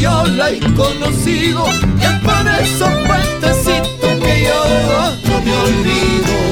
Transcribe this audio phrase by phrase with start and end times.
[0.00, 1.66] yo la he conocido,
[2.00, 6.51] y es por esos puentecitos que yo no me olvido.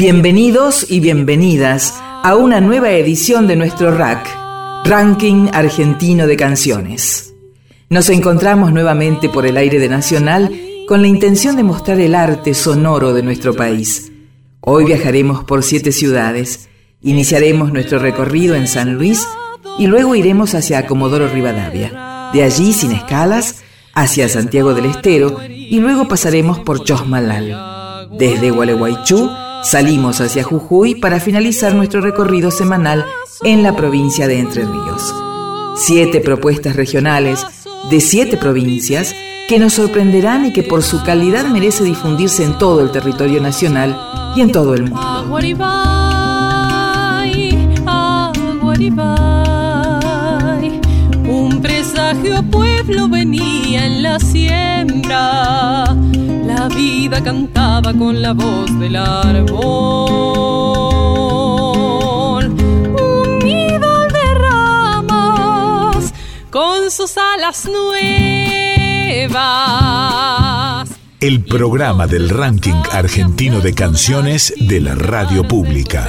[0.00, 4.28] Bienvenidos y bienvenidas a una nueva edición de nuestro RAC,
[4.84, 7.34] Ranking Argentino de Canciones.
[7.88, 12.54] Nos encontramos nuevamente por el aire de Nacional con la intención de mostrar el arte
[12.54, 14.12] sonoro de nuestro país.
[14.60, 16.68] Hoy viajaremos por siete ciudades,
[17.02, 19.26] iniciaremos nuestro recorrido en San Luis
[19.80, 22.30] y luego iremos hacia Comodoro Rivadavia.
[22.32, 28.08] De allí, sin escalas, hacia Santiago del Estero y luego pasaremos por Chosmalal.
[28.16, 29.28] Desde Gualeguaychú
[29.62, 33.04] Salimos hacia Jujuy para finalizar nuestro recorrido semanal
[33.42, 35.14] en la provincia de Entre Ríos.
[35.76, 37.44] Siete propuestas regionales
[37.90, 39.14] de siete provincias
[39.48, 43.98] que nos sorprenderán y que por su calidad merece difundirse en todo el territorio nacional
[44.36, 45.38] y en todo el mundo.
[51.28, 55.97] Un presagio pueblo venía en la siembra
[56.68, 60.10] la vida cantaba con la voz del árbol.
[62.46, 66.12] Un nido de ramas
[66.50, 69.38] con sus alas nuevas.
[71.20, 76.08] El programa del ranking argentino de canciones de la radio pública.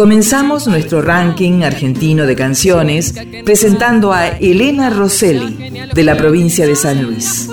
[0.00, 3.12] Comenzamos nuestro ranking argentino de canciones
[3.44, 7.50] presentando a Elena Rosselli, de la provincia de San Luis.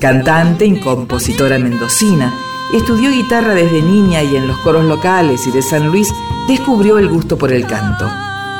[0.00, 2.32] Cantante y compositora mendocina,
[2.72, 6.08] estudió guitarra desde niña y en los coros locales y de San Luis
[6.46, 8.08] descubrió el gusto por el canto.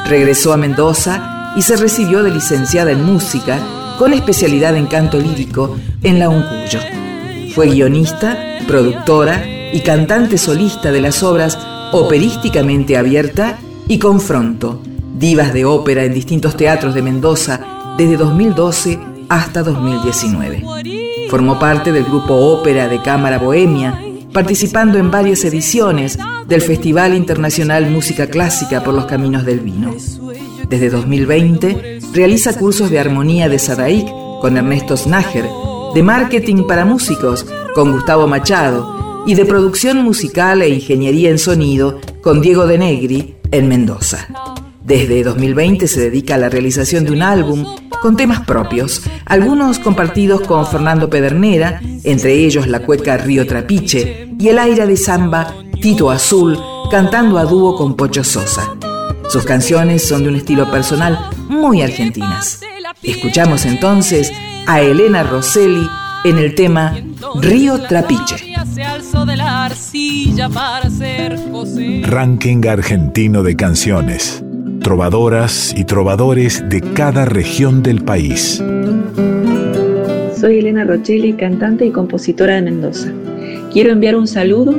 [0.08, 3.60] Regresó a Mendoza y se recibió de licenciada en música
[4.00, 6.80] con especialidad en canto lírico en la Uncuyo.
[7.54, 11.56] Fue guionista, productora y cantante solista de las obras
[11.92, 14.80] operísticamente abierta y Confronto,
[15.18, 18.98] divas de ópera en distintos teatros de Mendoza desde 2012
[19.28, 20.64] hasta 2019.
[21.28, 27.90] Formó parte del grupo Ópera de Cámara Bohemia, participando en varias ediciones del Festival Internacional
[27.90, 29.94] Música Clásica por los Caminos del Vino.
[30.68, 34.08] Desde 2020 realiza cursos de armonía de Sadaik
[34.40, 35.44] con Ernesto Snager,
[35.94, 42.00] de marketing para músicos con Gustavo Machado y de producción musical e ingeniería en sonido
[42.22, 44.28] con Diego De Negri en Mendoza.
[44.84, 47.64] Desde 2020 se dedica a la realización de un álbum
[48.00, 54.48] con temas propios, algunos compartidos con Fernando Pedernera, entre ellos la cueca Río Trapiche y
[54.48, 56.58] el aire de samba Tito Azul,
[56.90, 58.74] cantando a dúo con Pocho Sosa.
[59.28, 62.60] Sus canciones son de un estilo personal muy argentinas.
[63.02, 64.32] Escuchamos entonces
[64.66, 65.88] a Elena Rosselli
[66.24, 66.96] en el tema
[67.40, 68.36] Río Trapiche.
[72.04, 74.44] Ranking argentino de canciones.
[74.82, 78.62] Trovadoras y trovadores de cada región del país.
[80.38, 83.12] Soy Elena Rochelli, cantante y compositora de Mendoza.
[83.72, 84.74] Quiero enviar un saludo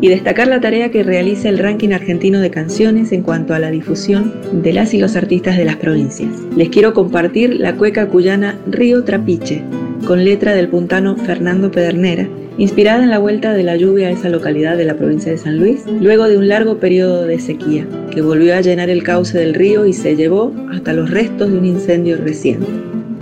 [0.00, 3.70] y destacar la tarea que realiza el ranking argentino de canciones en cuanto a la
[3.70, 6.30] difusión de las y los artistas de las provincias.
[6.56, 9.62] Les quiero compartir la cueca cuyana Río Trapiche,
[10.06, 12.28] con letra del puntano Fernando Pedernera,
[12.58, 15.58] inspirada en la vuelta de la lluvia a esa localidad de la provincia de San
[15.58, 19.54] Luis, luego de un largo periodo de sequía, que volvió a llenar el cauce del
[19.54, 22.66] río y se llevó hasta los restos de un incendio reciente.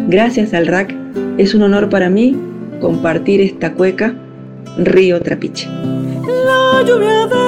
[0.09, 0.95] Gracias al RAC
[1.39, 2.37] es un honor para mí
[2.81, 4.15] compartir esta cueca
[4.79, 5.69] Río Trapiche.
[6.85, 7.44] La lluvia devolvió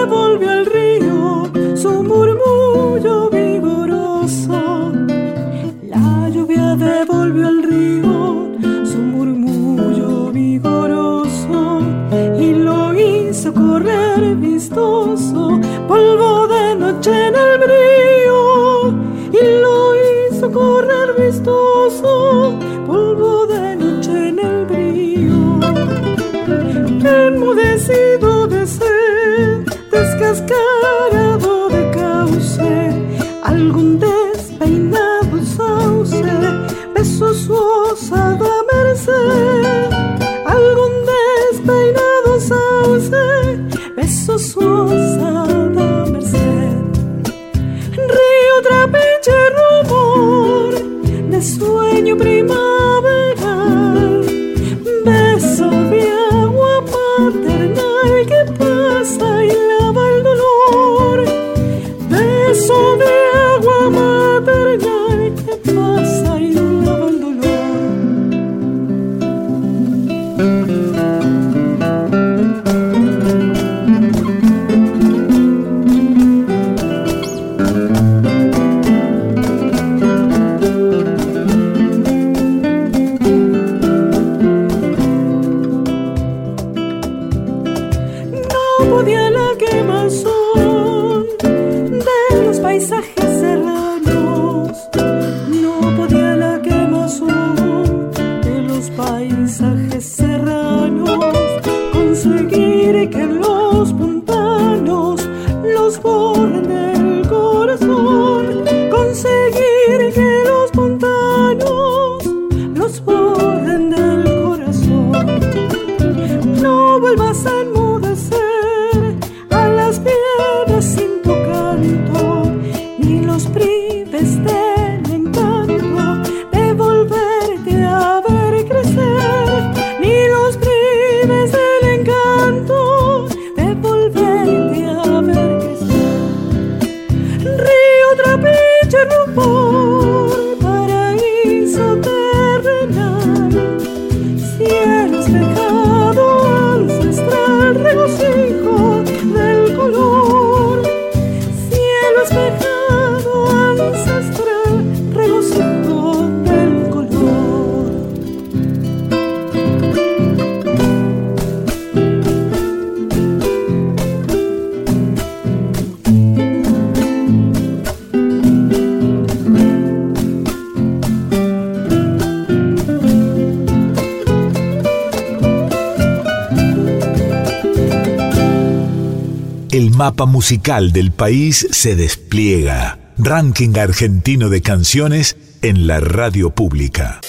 [179.96, 182.98] mapa musical del país se despliega.
[183.16, 187.20] Ranking argentino de canciones en la radio pública.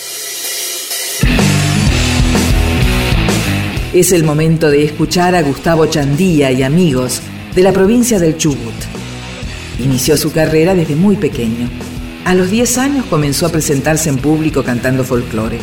[3.93, 7.21] Es el momento de escuchar a Gustavo Chandía y amigos
[7.55, 8.75] de la provincia del Chubut.
[9.79, 11.69] Inició su carrera desde muy pequeño.
[12.25, 15.59] A los 10 años comenzó a presentarse en público cantando folclore.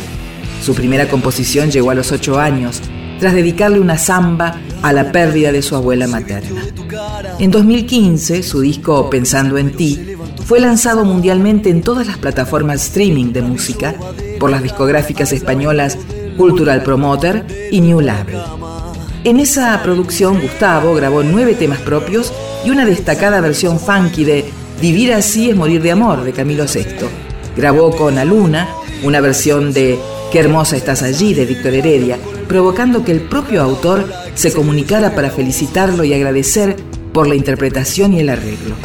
[0.63, 2.81] Su primera composición llegó a los 8 años,
[3.19, 6.61] tras dedicarle una samba a la pérdida de su abuela materna.
[7.39, 10.15] En 2015, su disco Pensando en ti
[10.45, 13.95] fue lanzado mundialmente en todas las plataformas streaming de música
[14.39, 15.97] por las discográficas españolas
[16.37, 18.37] Cultural Promoter y New Label.
[19.23, 22.31] En esa producción, Gustavo grabó nueve temas propios
[22.63, 24.45] y una destacada versión funky de
[24.79, 27.07] Vivir así es morir de amor de Camilo VI.
[27.57, 28.69] Grabó con Aluna
[29.03, 29.97] una versión de
[30.31, 35.29] Qué hermosa estás allí de Víctor Heredia, provocando que el propio autor se comunicara para
[35.29, 36.75] felicitarlo y agradecer
[37.13, 38.75] por la interpretación y el arreglo.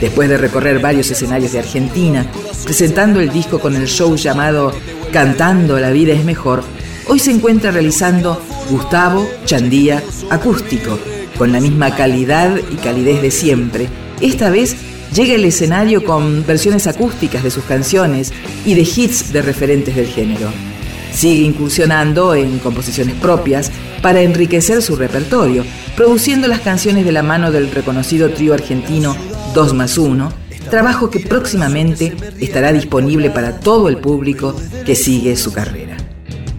[0.00, 2.26] Después de recorrer varios escenarios de Argentina,
[2.64, 4.72] presentando el disco con el show llamado
[5.12, 6.64] Cantando la vida es mejor,
[7.06, 10.98] hoy se encuentra realizando Gustavo Chandía Acústico,
[11.38, 13.88] con la misma calidad y calidez de siempre.
[14.20, 14.76] Esta vez
[15.14, 18.32] llega al escenario con versiones acústicas de sus canciones
[18.64, 20.73] y de hits de referentes del género.
[21.14, 23.70] Sigue incursionando en composiciones propias
[24.02, 25.64] para enriquecer su repertorio,
[25.96, 29.16] produciendo las canciones de la mano del reconocido trío argentino
[29.54, 30.30] 2 más 1,
[30.68, 34.54] trabajo que próximamente estará disponible para todo el público
[34.84, 35.96] que sigue su carrera.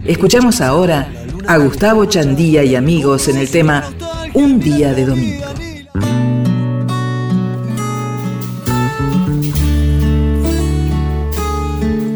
[0.04, 1.08] Escuchamos ahora
[1.46, 3.84] a Gustavo Chandía y amigos en el tema
[4.34, 5.44] Un día de domingo.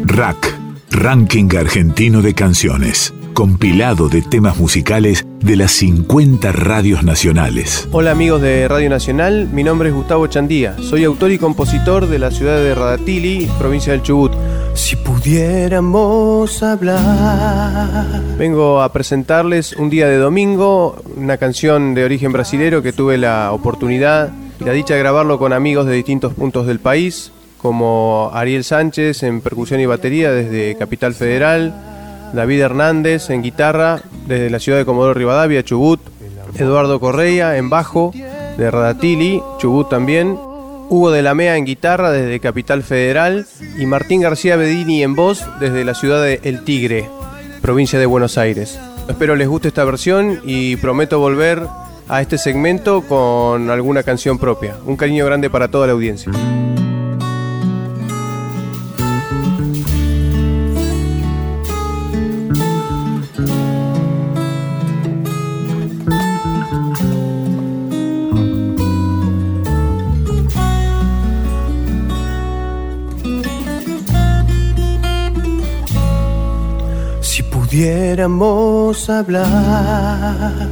[0.05, 0.60] Rack,
[1.01, 7.89] Ranking Argentino de Canciones, compilado de temas musicales de las 50 radios nacionales.
[7.91, 12.19] Hola amigos de Radio Nacional, mi nombre es Gustavo Chandía, soy autor y compositor de
[12.19, 14.31] la ciudad de Radatili, provincia del Chubut.
[14.75, 18.21] Si pudiéramos hablar.
[18.37, 23.51] Vengo a presentarles un día de domingo, una canción de origen brasilero que tuve la
[23.53, 28.63] oportunidad y la dicha de grabarlo con amigos de distintos puntos del país, como Ariel
[28.63, 31.73] Sánchez en percusión y batería desde Capital Federal,
[32.33, 35.99] David Hernández en guitarra desde la ciudad de Comodoro Rivadavia, Chubut,
[36.57, 38.11] Eduardo Correa en bajo
[38.57, 40.37] de Radatili, Chubut también,
[40.89, 43.45] Hugo de la Mea en guitarra desde Capital Federal
[43.79, 47.07] y Martín García Bedini en voz desde la ciudad de El Tigre,
[47.61, 48.79] provincia de Buenos Aires.
[49.07, 51.63] Espero les guste esta versión y prometo volver
[52.07, 54.75] a este segmento con alguna canción propia.
[54.85, 56.31] Un cariño grande para toda la audiencia.
[78.21, 80.69] Pudiéramos hablar,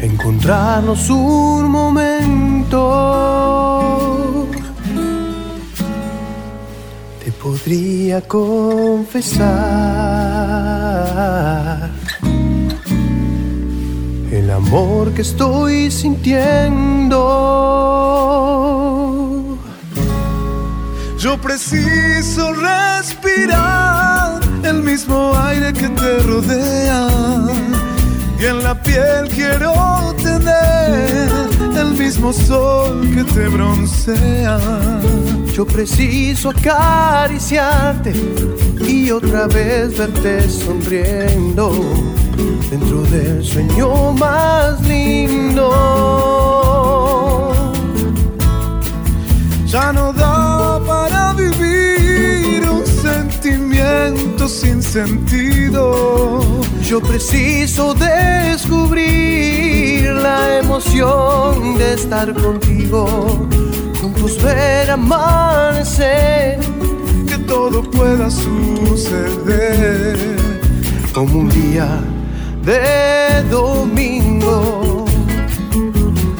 [0.00, 2.74] encontrarnos un momento,
[7.24, 9.46] te podría confesar
[14.32, 17.16] el amor que estoy sintiendo.
[21.18, 27.08] Yo preciso respirar el mismo aire que te rodea.
[28.38, 31.30] Y en la piel quiero tener
[31.74, 34.58] el mismo sol que te broncea.
[35.54, 38.12] Yo preciso acariciarte
[38.86, 41.72] y otra vez verte sonriendo
[42.70, 45.72] dentro del sueño más lindo.
[49.66, 50.35] Ya no da
[54.48, 56.40] sin sentido.
[56.82, 58.96] Yo preciso descubrir
[60.12, 63.48] la emoción de estar contigo,
[64.00, 66.60] juntos ver amanecer,
[67.28, 70.16] que todo pueda suceder
[71.12, 72.00] como un día
[72.62, 75.04] de domingo.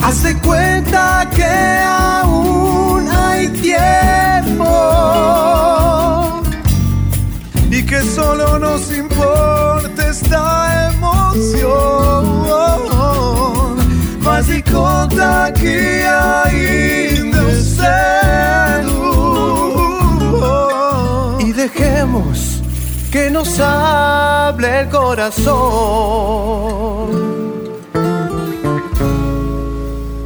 [0.02, 1.44] Hace cuenta que
[1.82, 4.64] aún hay tiempo
[7.96, 12.24] que solo nos importa esta emoción.
[14.20, 19.06] Mas e conta que ainda eu cedo.
[21.40, 22.60] y dejemos
[23.10, 25.46] que nos hable el corazón.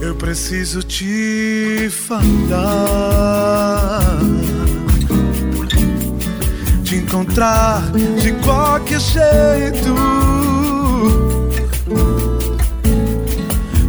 [0.00, 3.30] Eu preciso te falar,
[7.10, 7.82] encontrar
[8.22, 9.94] de qualquer jeito,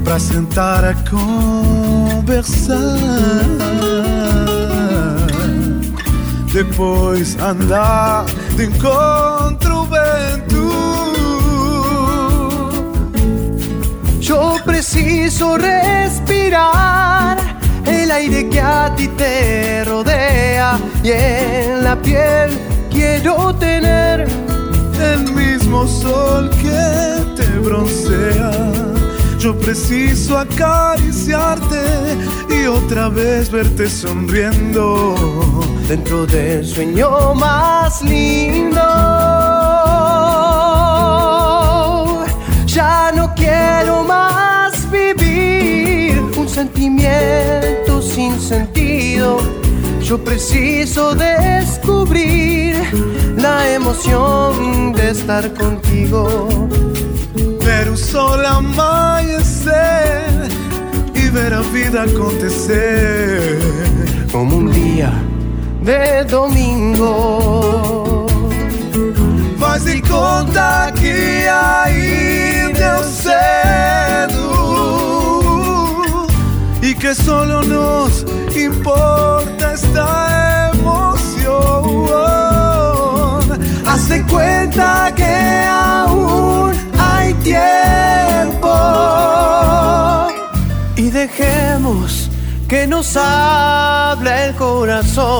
[0.03, 2.77] pra sentar a conversar,
[6.51, 8.25] depois andar
[8.55, 10.71] de encontro ao vento.
[14.19, 17.37] Yo preciso respirar
[17.85, 24.27] el aire que a ti te rodea y en la piel quiero tener
[25.01, 28.51] el mismo sol que te broncea.
[29.39, 31.81] Yo preciso acariciarte
[32.49, 35.15] y otra vez verte sonriendo
[35.87, 38.79] dentro del sueño más lindo.
[42.67, 49.60] Ya no quiero más vivir un sentimiento sin sentido.
[50.11, 52.75] Yo preciso descubrir
[53.37, 56.67] la emoción de estar contigo.
[57.63, 59.71] Ver o sol amanhecer
[61.15, 63.57] e ver a vida acontecer
[64.33, 65.13] como un día
[65.81, 68.27] de domingo.
[69.57, 74.51] Faz de conta que ainda eu cedo
[76.81, 81.61] e que solo nos importa esta emoción.
[83.85, 88.67] Hace cuenta que aún hay tiempo
[90.95, 92.29] y dejemos
[92.67, 95.31] que nos habla el corazón.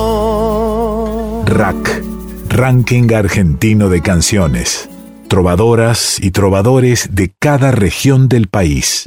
[1.46, 2.02] Rack,
[2.48, 4.88] Ranking Argentino de Canciones.
[5.28, 9.06] Trovadoras y trovadores de cada región del país.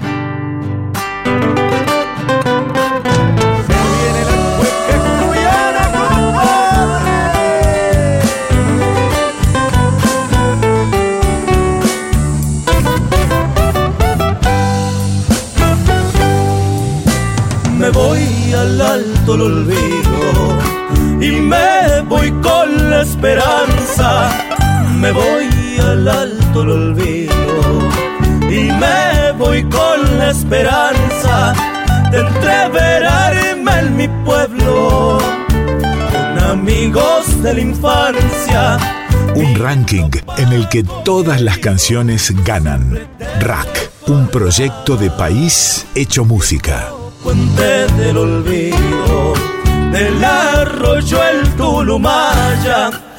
[23.26, 24.30] Esperanza.
[25.00, 27.34] Me voy al alto, lo olvido
[28.42, 31.54] y me voy con la esperanza
[32.12, 35.18] de entreverarme en mi pueblo
[36.12, 38.78] con amigos de la infancia.
[39.34, 43.08] Un ranking en el que todas las canciones ganan.
[43.40, 46.92] Rack, un proyecto de país hecho música.
[47.24, 49.34] Puente del olvido,
[49.92, 53.15] del arroyo el Tulumaya,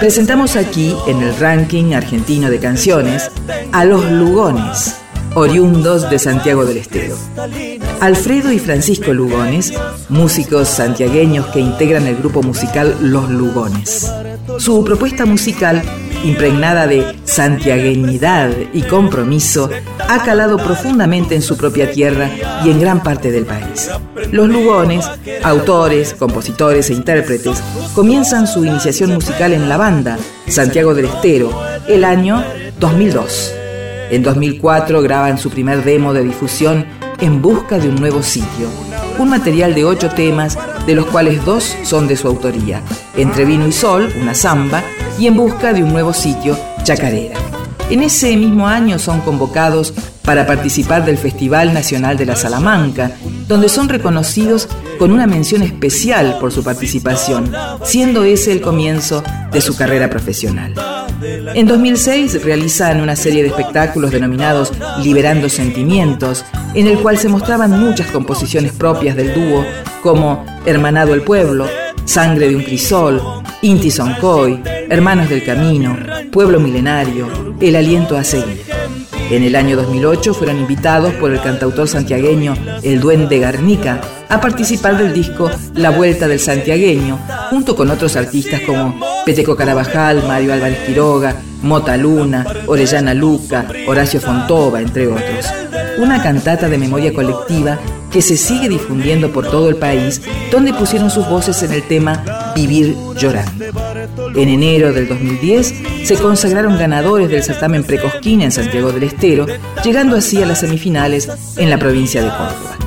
[0.00, 3.30] Presentamos aquí, en el ranking argentino de canciones,
[3.72, 4.96] a los Lugones,
[5.34, 7.16] oriundos de Santiago del Estero.
[8.00, 9.72] Alfredo y Francisco Lugones,
[10.08, 14.10] músicos santiagueños que integran el grupo musical Los Lugones.
[14.58, 15.82] Su propuesta musical,
[16.24, 19.70] impregnada de santiagueñidad y compromiso,
[20.08, 22.30] ha calado profundamente en su propia tierra
[22.64, 23.90] y en gran parte del país.
[24.32, 25.06] Los Lugones,
[25.42, 27.62] autores, compositores e intérpretes,
[27.94, 31.50] comienzan su iniciación musical en la banda Santiago del Estero,
[31.88, 32.44] el año
[32.78, 33.54] 2002.
[34.10, 36.84] En 2004 graban su primer demo de difusión
[37.20, 38.68] En busca de un nuevo sitio,
[39.18, 40.58] un material de ocho temas,
[40.90, 42.82] de los cuales dos son de su autoría,
[43.14, 44.82] Entre vino y sol, una samba,
[45.20, 47.38] y En busca de un nuevo sitio, Chacarera.
[47.90, 49.94] En ese mismo año son convocados
[50.24, 53.12] para participar del Festival Nacional de la Salamanca,
[53.46, 57.52] donde son reconocidos con una mención especial por su participación,
[57.84, 59.22] siendo ese el comienzo
[59.52, 60.74] de su carrera profesional.
[61.22, 67.78] En 2006 realizan una serie de espectáculos denominados Liberando Sentimientos, en el cual se mostraban
[67.78, 69.64] muchas composiciones propias del dúo,
[70.02, 71.66] como Hermanado el Pueblo,
[72.04, 73.20] Sangre de un Crisol,
[73.62, 75.96] Inti Soncoy, Hermanos del Camino,
[76.32, 78.79] Pueblo Milenario, El Aliento a Seguir.
[79.30, 84.98] En el año 2008 fueron invitados por el cantautor santiagueño El Duende Garnica a participar
[84.98, 87.16] del disco La Vuelta del Santiagueño,
[87.48, 94.20] junto con otros artistas como Peteco Carabajal, Mario Álvarez Quiroga, Mota Luna, Orellana Luca, Horacio
[94.20, 95.46] Fontova, entre otros.
[95.98, 97.78] Una cantata de memoria colectiva
[98.10, 102.52] que se sigue difundiendo por todo el país, donde pusieron sus voces en el tema
[102.56, 103.64] Vivir llorando.
[104.34, 109.46] En enero del 2010 se consagraron ganadores del certamen Precosquín en Santiago del Estero,
[109.84, 112.78] llegando así a las semifinales en la provincia de Córdoba.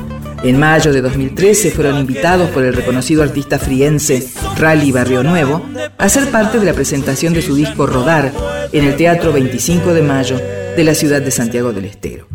[0.43, 5.65] En mayo de 2013 fueron invitados por el reconocido artista friense Rally Barrio Nuevo
[5.97, 8.33] a ser parte de la presentación de su disco Rodar
[8.71, 10.37] en el Teatro 25 de Mayo
[10.75, 12.27] de la ciudad de Santiago del Estero.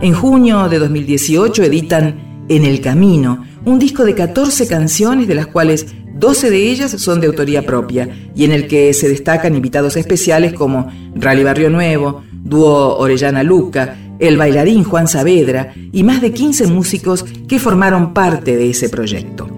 [0.00, 5.46] En junio de 2018 editan En el Camino, un disco de 14 canciones de las
[5.48, 9.96] cuales 12 de ellas son de autoría propia y en el que se destacan invitados
[9.96, 16.32] especiales como Rally Barrio Nuevo, Dúo Orellana Luca, el bailarín Juan Saavedra y más de
[16.32, 19.48] 15 músicos que formaron parte de ese proyecto.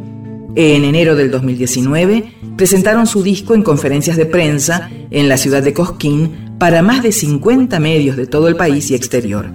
[0.55, 5.75] En enero del 2019 presentaron su disco en conferencias de prensa en la ciudad de
[5.75, 9.51] Cosquín para más de 50 medios de todo el país y exterior.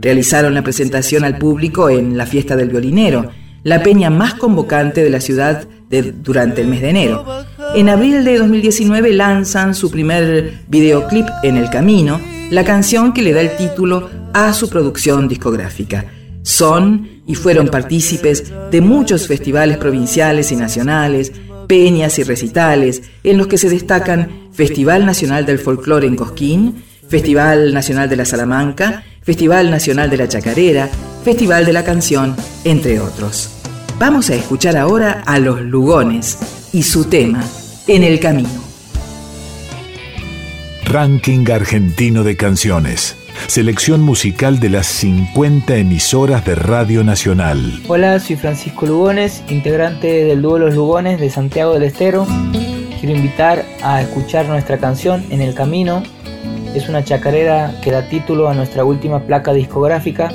[0.00, 3.28] Realizaron la presentación al público en la Fiesta del Violinero,
[3.62, 7.24] la peña más convocante de la ciudad durante el mes de enero.
[7.74, 12.20] En abril de 2019 lanzan su primer videoclip En el Camino,
[12.50, 16.04] la canción que le da el título a su producción discográfica.
[16.42, 21.32] Son y fueron partícipes de muchos festivales provinciales y nacionales,
[21.66, 27.74] peñas y recitales, en los que se destacan Festival Nacional del Folclore en Cosquín, Festival
[27.74, 30.88] Nacional de la Salamanca, Festival Nacional de la Chacarera,
[31.24, 33.55] Festival de la Canción, entre otros.
[33.98, 37.42] Vamos a escuchar ahora a los Lugones y su tema,
[37.86, 38.50] En el Camino.
[40.84, 43.16] Ranking Argentino de Canciones.
[43.46, 47.80] Selección musical de las 50 emisoras de Radio Nacional.
[47.88, 52.26] Hola, soy Francisco Lugones, integrante del dúo Los Lugones de Santiago del Estero.
[53.00, 56.02] Quiero invitar a escuchar nuestra canción En el Camino.
[56.74, 60.30] Es una chacarera que da título a nuestra última placa discográfica.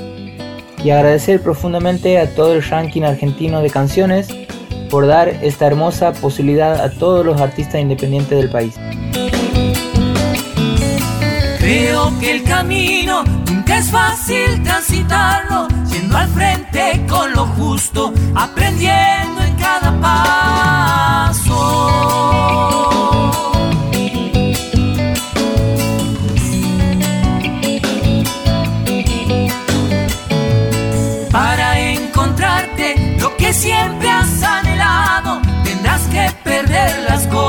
[0.84, 4.28] Y agradecer profundamente a todo el ranking argentino de canciones
[4.90, 8.76] por dar esta hermosa posibilidad a todos los artistas independientes del país.
[11.60, 19.56] Creo que el camino nunca es fácil transitarlo, siendo al frente con gusto, aprendiendo en
[19.56, 21.52] cada paso.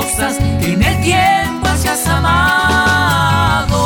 [0.02, 3.80] Cosas que en el tiempo hayas amado.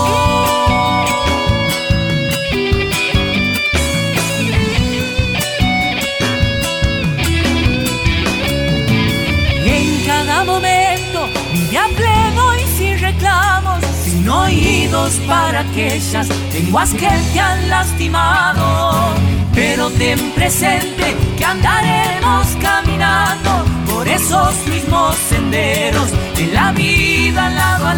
[9.64, 17.40] En cada momento vive pleno y sin reclamos, sin oídos para aquellas lenguas que te
[17.40, 19.14] han lastimado.
[19.55, 27.94] Pero ten presente que andaremos caminando por esos mismos senderos de la vida lado a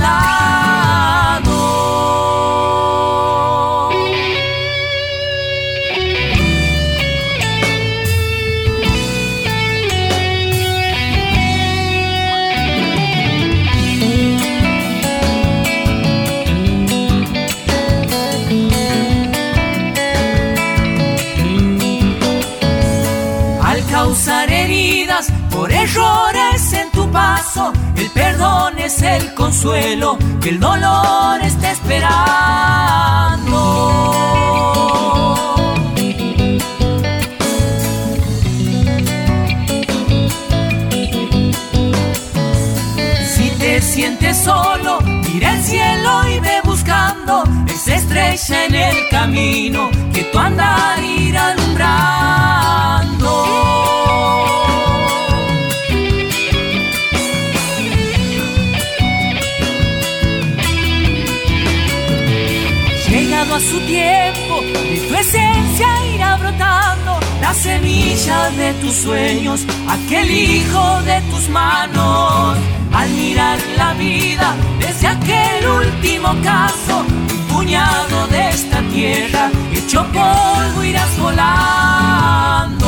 [30.42, 31.96] que el dolor está esperando.
[43.34, 49.90] Si te sientes solo, mira el cielo y ve buscando esa estrella en el camino
[50.12, 51.57] que tu andar irá
[64.82, 72.56] de tu esencia irá brotando la semilla de tus sueños, aquel hijo de tus manos.
[72.92, 80.82] Al mirar la vida desde aquel último caso, un puñado de esta tierra, hecho polvo
[80.82, 82.78] irás volando.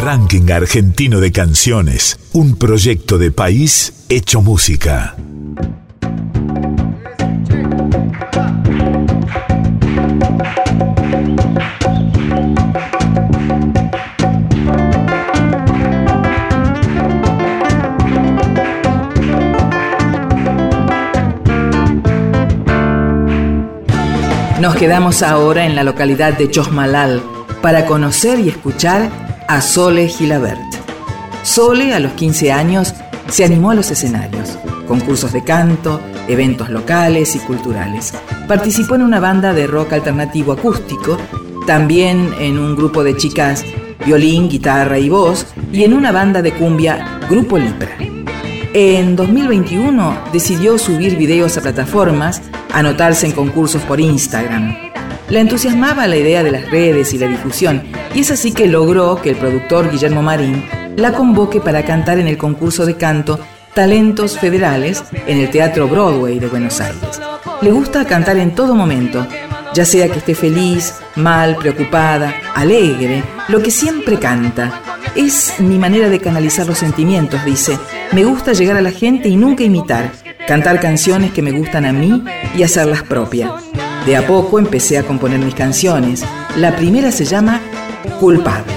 [0.00, 5.16] Ranking Argentino de Canciones, un proyecto de país hecho música.
[24.64, 27.22] Nos quedamos ahora en la localidad de Chosmalal
[27.60, 29.10] para conocer y escuchar
[29.46, 30.58] a Sole Gilabert.
[31.42, 32.94] Sole, a los 15 años,
[33.28, 34.56] se animó a los escenarios,
[34.88, 38.14] concursos de canto, eventos locales y culturales.
[38.48, 41.18] Participó en una banda de rock alternativo acústico,
[41.66, 43.62] también en un grupo de chicas
[44.06, 47.98] violín, guitarra y voz, y en una banda de cumbia Grupo Libra.
[48.72, 52.40] En 2021 decidió subir videos a plataformas,
[52.74, 54.76] anotarse en concursos por Instagram.
[55.28, 57.82] La entusiasmaba la idea de las redes y la difusión,
[58.14, 60.64] y es así que logró que el productor Guillermo Marín
[60.96, 63.40] la convoque para cantar en el concurso de canto
[63.74, 67.20] Talentos Federales en el Teatro Broadway de Buenos Aires.
[67.62, 69.26] Le gusta cantar en todo momento,
[69.74, 74.82] ya sea que esté feliz, mal, preocupada, alegre, lo que siempre canta.
[75.16, 77.78] Es mi manera de canalizar los sentimientos, dice.
[78.12, 80.12] Me gusta llegar a la gente y nunca imitar,
[80.46, 82.22] cantar canciones que me gustan a mí
[82.56, 83.50] y hacerlas propias.
[84.06, 86.24] De a poco empecé a componer mis canciones.
[86.56, 87.60] La primera se llama
[88.20, 88.72] Culpable.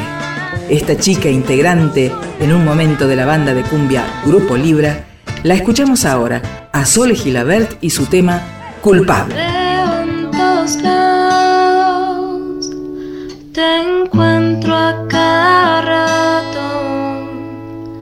[0.70, 5.06] Esta chica integrante en un momento de la banda de cumbia Grupo Libra,
[5.44, 8.42] la escuchamos ahora a Sole Gilabert y su tema
[8.82, 9.36] Culpable.
[10.84, 12.40] Lados,
[13.54, 17.32] te encuentro a cada rato.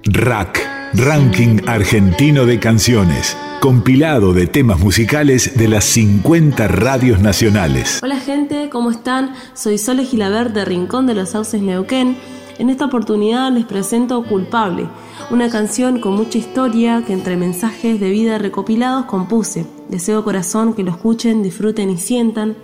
[0.05, 7.99] Rack, Ranking Argentino de Canciones, compilado de temas musicales de las 50 radios nacionales.
[8.01, 9.33] Hola gente, ¿cómo están?
[9.55, 12.17] Soy Sole Gilabert de Rincón de los Sauces Neuquén.
[12.59, 14.87] En esta oportunidad les presento Culpable,
[15.31, 19.65] una canción con mucha historia que entre mensajes de vida recopilados compuse.
[19.89, 22.55] Deseo corazón que lo escuchen, disfruten y sientan.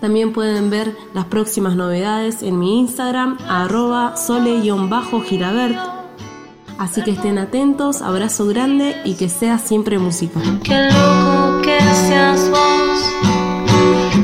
[0.00, 5.93] También pueden ver las próximas novedades en mi Instagram, arroba sole-gilabert.
[6.78, 10.40] Así que estén atentos, abrazo grande y que sea siempre música.
[10.62, 13.12] Qué loco que seas vos,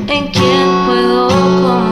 [0.09, 1.90] en quien puedo confiar.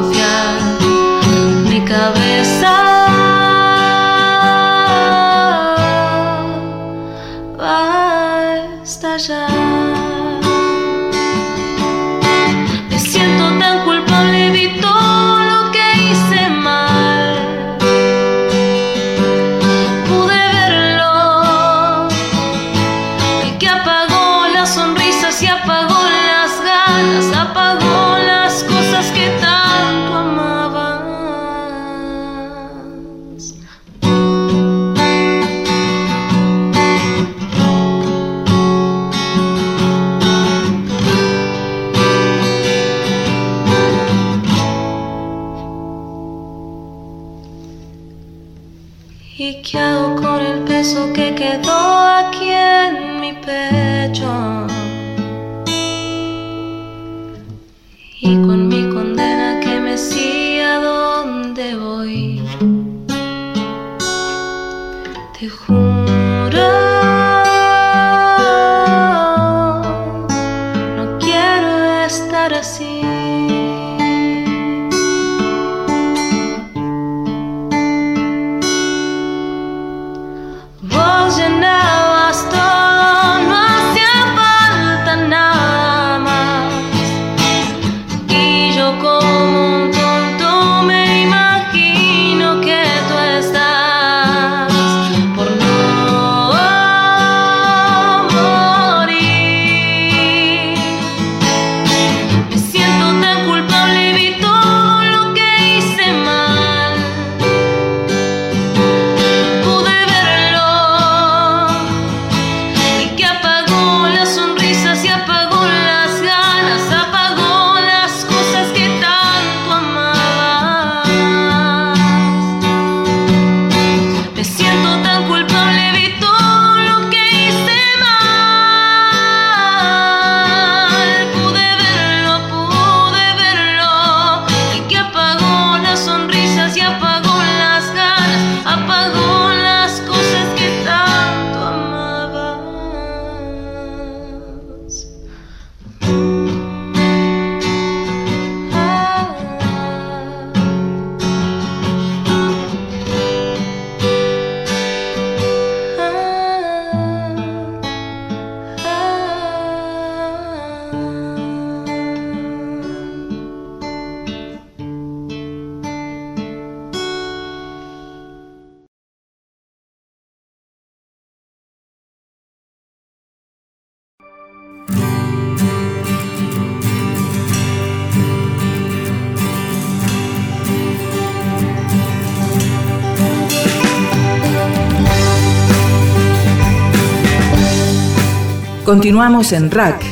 [188.88, 190.02] Continuamos en RAC,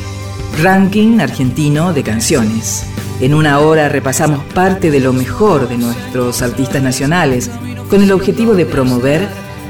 [0.61, 2.85] Ranking Argentino de Canciones.
[3.19, 7.49] En una hora repasamos parte de lo mejor de nuestros artistas nacionales
[7.89, 9.27] con el objetivo de promover,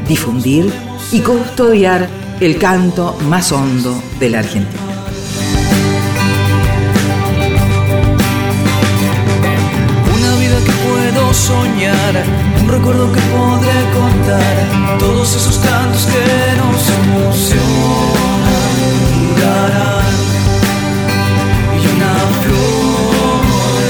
[0.09, 0.69] difundir
[1.13, 2.09] y custodiar
[2.41, 4.81] el canto más hondo de la Argentina.
[10.17, 12.25] Una vida que puedo soñar,
[12.61, 16.46] un recuerdo que podré contar, todos esos cantos que
[21.75, 23.41] y una flor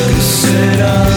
[0.07, 1.07] crecerá.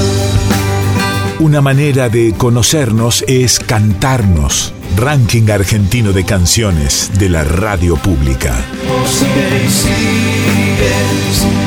[1.40, 4.72] Una manera de conocernos es cantarnos.
[4.96, 8.54] Ranking argentino de canciones de la radio pública.
[9.06, 10.92] Sigue y sigue
[11.32, 11.59] sin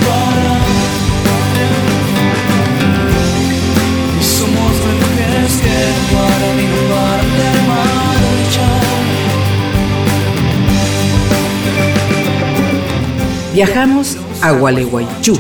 [13.54, 15.38] Viajamos a Gualeguaychú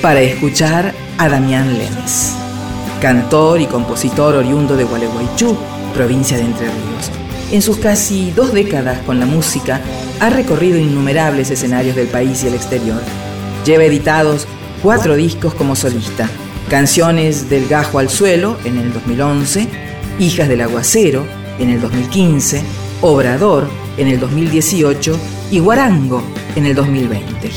[0.00, 2.36] para escuchar a Damián Lemes,
[3.02, 5.56] cantor y compositor oriundo de Gualeguaychú,
[5.92, 7.10] provincia de Entre Ríos.
[7.50, 9.80] En sus casi dos décadas con la música,
[10.20, 13.02] ha recorrido innumerables escenarios del país y el exterior.
[13.66, 14.46] Lleva editados
[14.80, 16.30] cuatro discos como solista,
[16.68, 19.66] Canciones del Gajo al Suelo en el 2011,
[20.20, 21.26] Hijas del Aguacero
[21.58, 22.62] en el 2015,
[23.00, 25.18] Obrador en el 2018
[25.50, 26.22] y Guarango
[26.56, 27.50] en el 2020.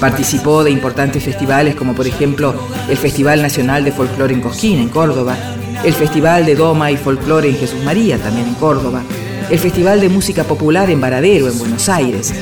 [0.00, 2.54] Participó de importantes festivales como por ejemplo
[2.88, 5.36] el Festival Nacional de Folclore en Cosquín, en Córdoba,
[5.84, 9.02] el Festival de Doma y Folclore en Jesús María, también en Córdoba,
[9.50, 12.32] el Festival de Música Popular en Varadero, en Buenos Aires.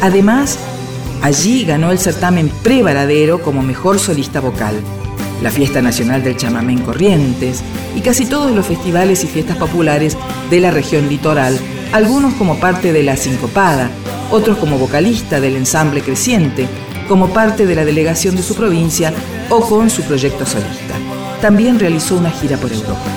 [0.00, 0.58] Además,
[1.20, 4.74] allí ganó el certamen pre-Varadero como mejor solista vocal,
[5.42, 7.62] la Fiesta Nacional del Chamamé en Corrientes
[7.96, 10.16] y casi todos los festivales y fiestas populares
[10.50, 11.58] de la región litoral,
[11.92, 13.90] algunos como parte de la Sincopada,
[14.32, 16.66] otros como vocalista del ensamble creciente,
[17.06, 19.12] como parte de la delegación de su provincia
[19.50, 20.94] o con su proyecto solista.
[21.40, 23.10] También realizó una gira por Europa.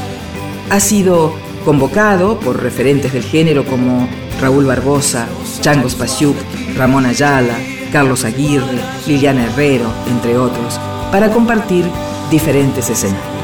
[0.70, 4.08] Ha sido convocado por referentes del género como
[4.42, 5.28] Raúl Barbosa,
[5.62, 6.36] Changos Pasiuk,
[6.76, 7.56] Ramón Ayala,
[7.92, 10.80] Carlos Aguirre, Liliana Herrero, entre otros,
[11.12, 11.86] para compartir
[12.30, 13.35] diferentes escenarios.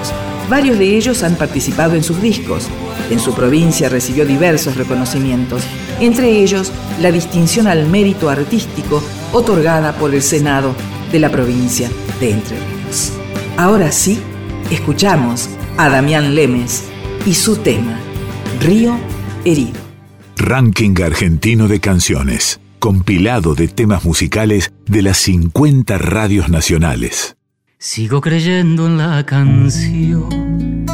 [0.51, 2.67] Varios de ellos han participado en sus discos.
[3.09, 5.63] En su provincia recibió diversos reconocimientos,
[6.01, 10.75] entre ellos la distinción al mérito artístico otorgada por el Senado
[11.09, 13.13] de la provincia de Entre Ríos.
[13.55, 14.19] Ahora sí,
[14.69, 16.83] escuchamos a Damián Lemes
[17.25, 17.97] y su tema,
[18.59, 18.99] Río
[19.45, 19.79] Herido.
[20.35, 27.37] Ranking Argentino de Canciones, compilado de temas musicales de las 50 radios nacionales.
[27.83, 30.85] Sigo creyendo en la canción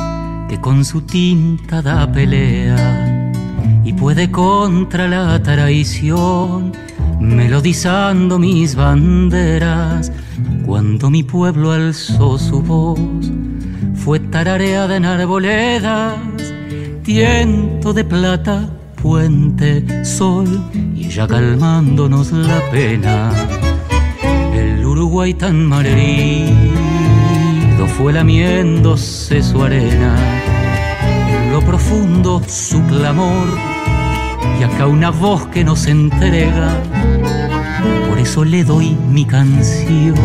[0.48, 3.34] que con su tinta da pelea
[3.84, 6.72] y puede contra la traición,
[7.20, 10.14] melodizando mis banderas.
[10.66, 13.02] Cuando mi pueblo alzó su voz,
[13.94, 16.16] fue tarareada en arboledas,
[17.04, 18.70] tiento de plata,
[19.02, 20.64] puente, sol
[20.96, 23.34] y ya calmándonos la pena.
[24.54, 25.66] El Uruguay tan
[27.88, 30.16] fue lamiéndose su arena,
[31.30, 33.48] en lo profundo su clamor
[34.60, 36.70] y acá una voz que nos entrega.
[38.10, 40.16] Por eso le doy mi canción,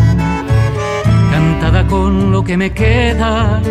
[1.31, 3.61] cantada con lo que me queda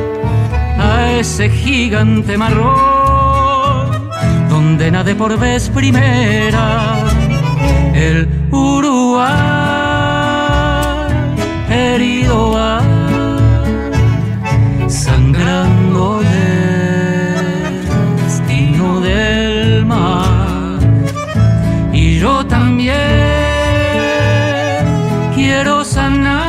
[0.78, 4.08] a ese gigante marrón,
[4.48, 6.96] donde nade por vez primera
[7.94, 9.52] el Uruguay
[11.68, 12.91] herido va
[14.92, 16.20] sangrando
[18.22, 20.78] destino del mar
[21.94, 22.94] y yo también
[25.34, 26.42] quiero sanar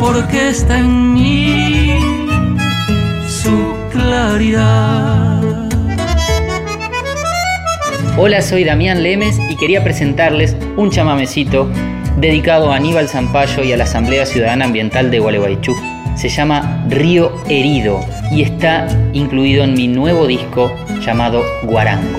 [0.00, 1.98] porque está en mí
[3.28, 5.38] su claridad
[8.20, 11.68] Hola, soy Damián Lemes y quería presentarles un chamamecito
[12.16, 15.76] dedicado a Aníbal Zampayo y a la Asamblea Ciudadana Ambiental de Gualeguaychú.
[16.18, 18.00] Se llama Río Herido
[18.32, 22.18] y está incluido en mi nuevo disco llamado Guarango.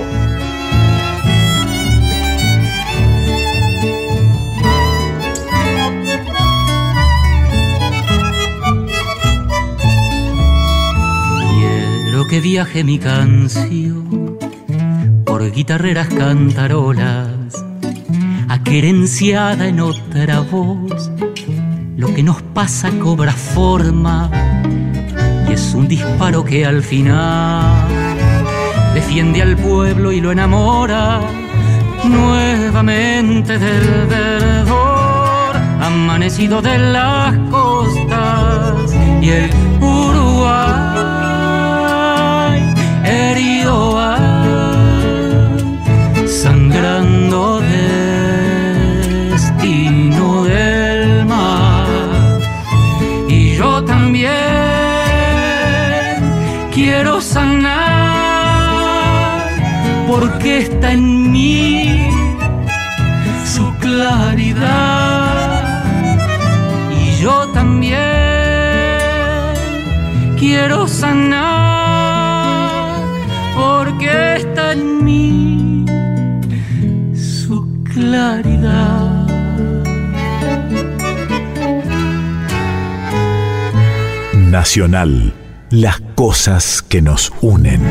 [11.51, 14.39] Quiero que viaje mi canción
[15.25, 17.65] por guitarreras cantarolas,
[18.47, 21.11] aquerenciada en otra voz.
[21.99, 24.31] Lo que nos pasa cobra forma
[25.49, 27.75] y es un disparo que al final
[28.93, 31.19] defiende al pueblo y lo enamora
[32.05, 35.57] nuevamente del verdor.
[35.81, 39.49] Amanecido de las costas y el
[39.81, 40.69] Uruguay
[43.03, 43.99] herido
[60.91, 62.09] en mí
[63.45, 65.43] su claridad
[66.91, 67.99] y yo también
[70.37, 71.39] quiero sanar
[73.55, 75.85] porque está en mí
[77.13, 79.27] su claridad.
[84.33, 85.33] Nacional,
[85.69, 87.81] las cosas que nos unen.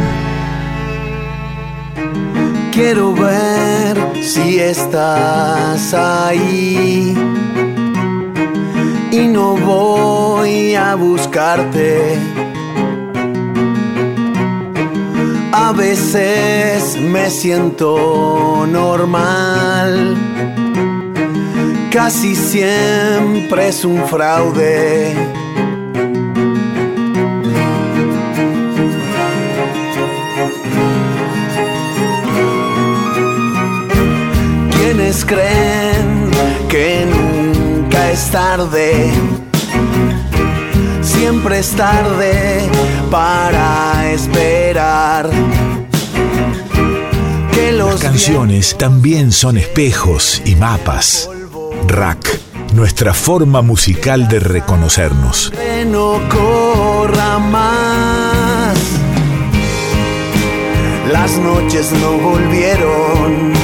[2.78, 7.12] Quiero ver si estás ahí.
[9.10, 12.16] Y no voy a buscarte.
[15.50, 20.16] A veces me siento normal.
[21.90, 25.47] Casi siempre es un fraude.
[35.18, 36.30] Quienes creen
[36.68, 39.10] que nunca es tarde,
[41.02, 42.60] siempre es tarde
[43.10, 45.28] para esperar.
[47.52, 51.28] Que Las los canciones también son espejos y mapas.
[51.88, 52.40] Rack,
[52.74, 55.50] nuestra forma musical de reconocernos.
[55.50, 58.78] que no corra más.
[61.10, 63.57] Las noches no volvieron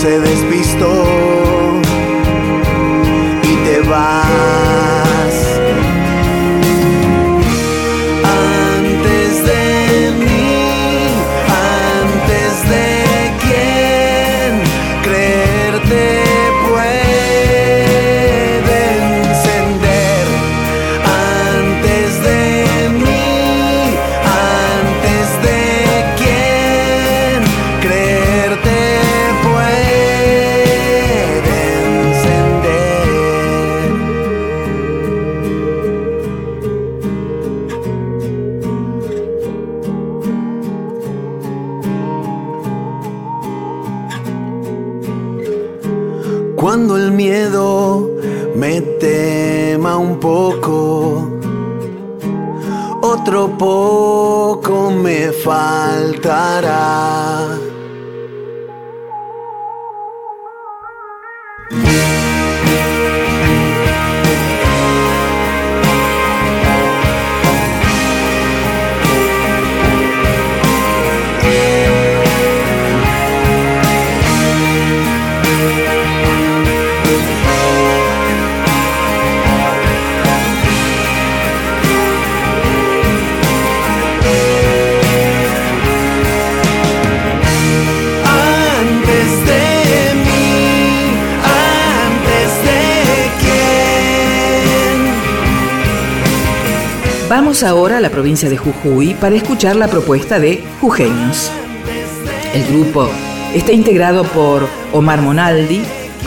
[0.00, 1.04] se despistó
[3.42, 4.29] y te vas.
[55.44, 56.89] Faltará.
[97.62, 101.50] Ahora a la provincia de Jujuy para escuchar la propuesta de Jujeños.
[102.54, 103.06] El grupo
[103.54, 105.82] está integrado por Omar Monaldi,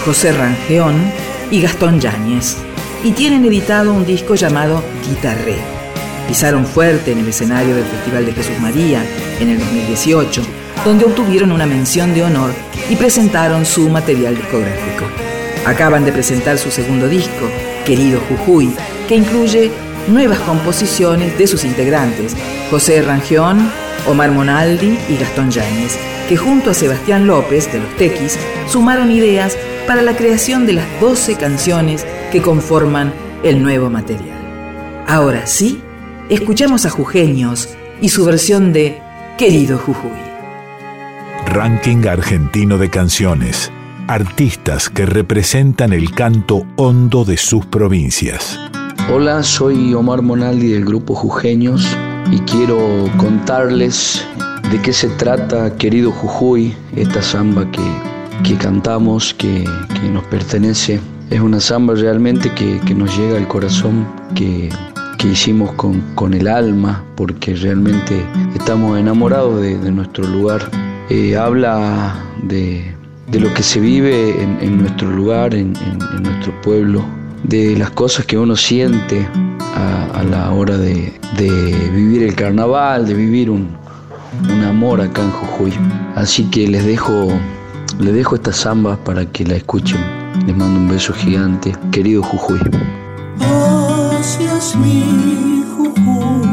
[0.06, 0.94] José Rangeón
[1.50, 2.58] y Gastón Yáñez
[3.04, 5.56] y tienen editado un disco llamado Guitarré.
[6.28, 9.04] Pisaron fuerte en el escenario del Festival de Jesús María
[9.40, 10.44] en el 2018,
[10.86, 12.52] donde obtuvieron una mención de honor
[12.92, 15.06] y presentaron su material discográfico.
[15.66, 17.50] Acaban de presentar su segundo disco,
[17.86, 18.70] Querido Jujuy,
[19.08, 19.72] que incluye
[20.08, 22.36] nuevas composiciones de sus integrantes,
[22.70, 23.70] José Rangeón,
[24.08, 25.98] Omar Monaldi y Gastón Yáñez,
[26.28, 28.38] que junto a Sebastián López de los Tequis
[28.68, 35.04] sumaron ideas para la creación de las 12 canciones que conforman el nuevo material.
[35.08, 35.82] Ahora sí,
[36.30, 37.70] escuchamos a Jujeños
[38.02, 39.02] y su versión de
[39.38, 40.12] Querido Jujuy.
[41.46, 43.72] Ranking argentino de canciones.
[44.08, 48.60] Artistas que representan el canto hondo de sus provincias.
[49.12, 51.86] Hola, soy Omar Monaldi del grupo Jujeños
[52.32, 52.80] y quiero
[53.18, 54.26] contarles
[54.72, 57.82] de qué se trata, querido Jujuy, esta samba que,
[58.44, 59.66] que cantamos, que,
[60.02, 61.02] que nos pertenece.
[61.30, 64.70] Es una samba realmente que, que nos llega al corazón, que,
[65.24, 68.26] hicimos con, con, el alma, porque realmente
[68.56, 70.62] estamos enamorados de, de nuestro lugar.
[71.10, 72.94] Eh, habla de,
[73.28, 77.06] de, lo que se vive en, en nuestro lugar, en, en, nuestro pueblo,
[77.44, 79.28] de las cosas que uno siente
[79.76, 83.76] a, la hora de, de, vivir el carnaval, de vivir un,
[84.50, 85.74] un, amor acá en Jujuy.
[86.16, 87.28] Así que les dejo,
[88.00, 90.00] les dejo estas zambas para que la escuchen.
[90.46, 92.60] Les mando un beso gigante, querido Jujuy.
[93.40, 96.48] Así es mi Jujuy,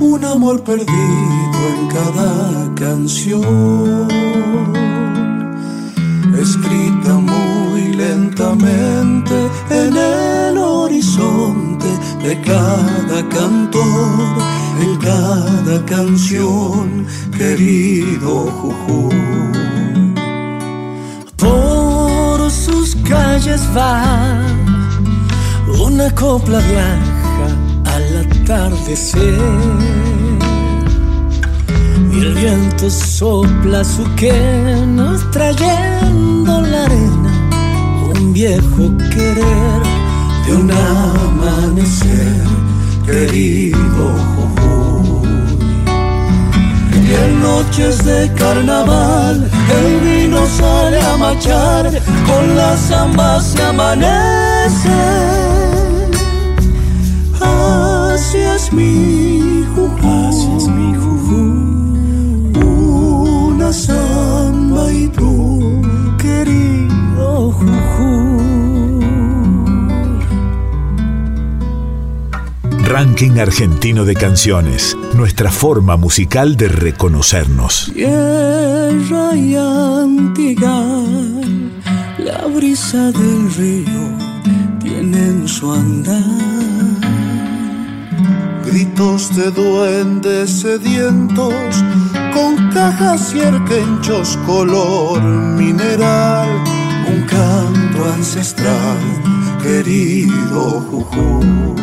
[0.00, 0.92] un amor perdido
[1.74, 4.08] en cada canción,
[6.42, 9.34] escrita muy lentamente
[9.70, 11.86] en el horizonte
[12.24, 14.18] de cada cantor,
[14.80, 17.06] en cada canción,
[17.38, 20.14] querido Jujuy.
[21.36, 24.42] Por sus calles va
[25.80, 30.11] una copla blanca al atardecer.
[32.12, 37.32] Y el viento sopla su quena trayendo la arena
[38.14, 39.82] un viejo querer
[40.46, 42.42] de un amanecer
[43.06, 45.28] querido Jujuy.
[46.94, 51.90] Y en noches de carnaval el vino sale a machar
[52.26, 55.00] con las zambas se amanece.
[57.40, 61.11] Así es mi Jujuy, así es mi Jujuy.
[63.72, 65.80] Samba y tú,
[66.18, 69.04] querido Jujuy.
[72.84, 77.90] Ranking argentino de canciones, nuestra forma musical de reconocernos.
[77.94, 81.40] Tierra y Antigal,
[82.18, 84.18] la brisa del río
[84.82, 86.22] tienen su andar
[88.66, 91.54] gritos de duendes sedientos
[92.32, 96.48] con cajas y arquenchos color mineral,
[97.08, 98.98] un canto ancestral,
[99.62, 101.74] querido Jujuy.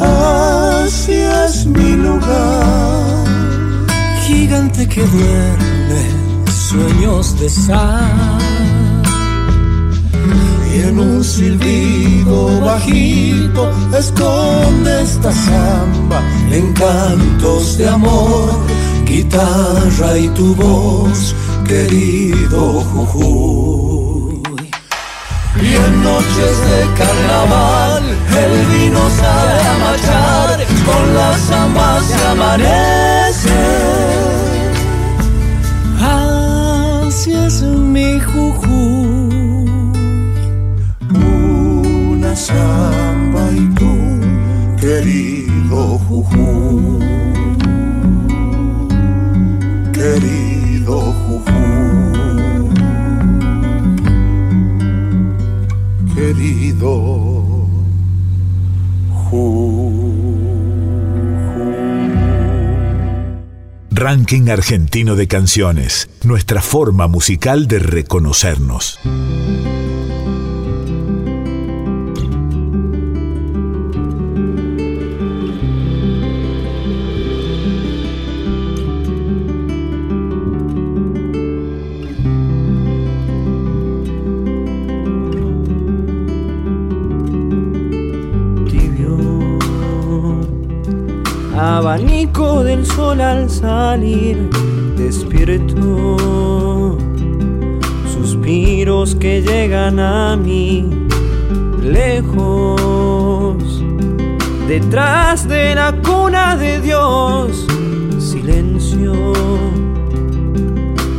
[0.00, 3.24] Así es mi lugar,
[4.26, 6.04] gigante que duerme
[6.50, 8.83] sueños de sal
[10.74, 16.20] y en un silbido bajito esconde esta samba
[16.50, 18.50] encantos de amor,
[19.04, 21.34] guitarra y tu voz,
[21.66, 24.42] querido Jujuy.
[25.62, 28.02] Y en noches de carnaval
[28.42, 33.60] el vino sale a marchar, con las zambas se amanece.
[37.06, 38.93] Así es mi Jujuy.
[42.44, 43.94] Samba y tú,
[44.78, 46.98] querido Jujuy.
[49.92, 51.54] Querido Jujuy.
[56.14, 57.24] Querido
[63.90, 69.00] Ranking argentino de canciones, nuestra forma musical de reconocernos.
[93.54, 94.50] Salir,
[94.96, 96.16] despierto.
[98.12, 100.84] Suspiros que llegan a mí,
[101.82, 103.62] lejos.
[104.68, 107.66] Detrás de la cuna de Dios,
[108.18, 109.12] silencio.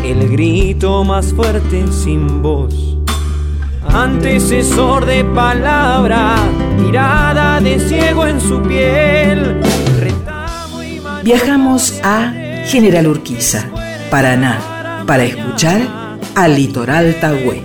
[0.03, 2.97] El grito más fuerte sin voz.
[3.87, 6.35] Antecesor de palabra,
[6.77, 9.61] mirada de ciego en su piel,
[11.25, 12.31] Viajamos a
[12.67, 13.67] General Urquiza,
[14.11, 15.81] Paraná, para escuchar
[16.35, 17.63] al Litoral Tagüe.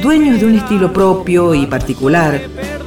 [0.00, 2.40] Dueños de un estilo propio y particular,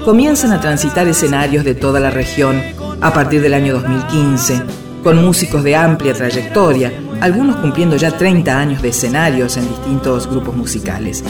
[0.04, 2.64] comienzan a transitar escenarios de toda la región
[3.00, 4.64] a partir del año 2015,
[5.04, 10.56] con músicos de amplia trayectoria, algunos cumpliendo ya 30 años de escenarios en distintos grupos
[10.56, 11.24] musicales.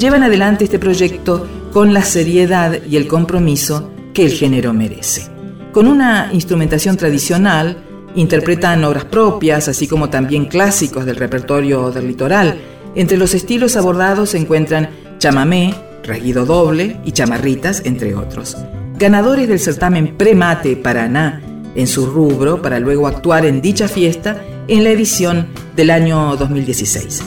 [0.00, 5.35] Llevan adelante este proyecto con la seriedad y el compromiso que el género merece.
[5.76, 7.76] Con una instrumentación tradicional,
[8.14, 12.56] interpretan obras propias, así como también clásicos del repertorio del litoral.
[12.94, 18.56] Entre los estilos abordados se encuentran chamamé, regido doble y chamarritas, entre otros.
[18.98, 21.42] Ganadores del certamen Premate Paraná
[21.74, 27.22] en su rubro para luego actuar en dicha fiesta en la edición del año 2016.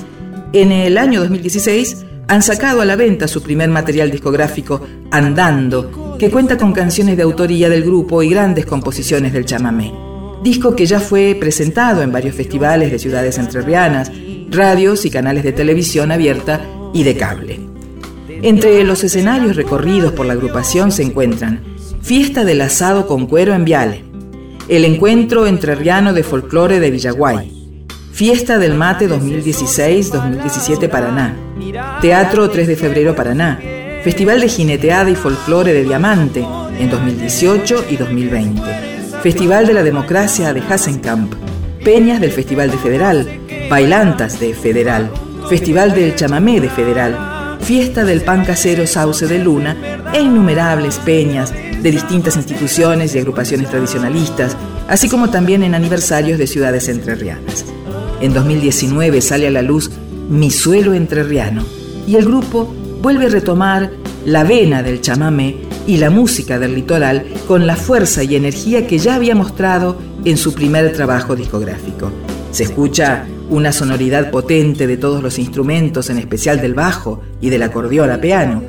[0.54, 4.82] En el año 2016 han sacado a la venta su primer material discográfico
[5.12, 9.94] Andando, que cuenta con canciones de autoría del grupo y grandes composiciones del chamamé.
[10.44, 14.12] Disco que ya fue presentado en varios festivales de ciudades entrerrianas,
[14.50, 16.62] radios y canales de televisión abierta
[16.94, 17.62] y de cable.
[18.42, 21.62] Entre los escenarios recorridos por la agrupación se encuentran
[22.02, 24.04] Fiesta del Asado con Cuero en Viale,
[24.68, 27.78] el Encuentro Entrerriano de Folclore de Villaguay,
[28.12, 31.34] Fiesta del Mate 2016-2017 Paraná,
[32.02, 33.60] Teatro 3 de Febrero Paraná,
[34.04, 36.48] Festival de Jineteada y Folclore de Diamante
[36.80, 38.62] en 2018 y 2020,
[39.22, 41.34] Festival de la Democracia de Hasenkamp,
[41.84, 43.28] Peñas del Festival de Federal,
[43.70, 45.12] Bailantas de Federal,
[45.50, 49.76] Festival del Chamamé de Federal, Fiesta del Pan Casero Sauce de Luna
[50.14, 54.56] e innumerables peñas de distintas instituciones y agrupaciones tradicionalistas,
[54.88, 57.66] así como también en aniversarios de ciudades entrerrianas.
[58.22, 59.92] En 2019 sale a la luz
[60.30, 61.66] Mi suelo entrerriano
[62.08, 63.92] y el grupo vuelve a retomar
[64.26, 69.00] la vena del chamamé y la música del litoral con la fuerza y energía que
[69.00, 72.12] ya había mostrado en su primer trabajo discográfico.
[72.52, 77.64] Se escucha una sonoridad potente de todos los instrumentos, en especial del bajo y del
[77.64, 78.64] acordeón a piano,